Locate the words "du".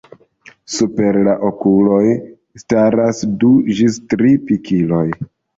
3.45-3.53